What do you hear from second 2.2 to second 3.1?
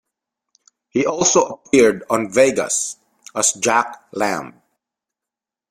"Vegas"